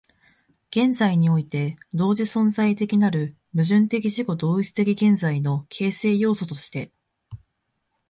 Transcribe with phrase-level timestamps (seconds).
[0.71, 6.91] 現在において同時存在的なる矛盾的自己同一的現在の形成要素として、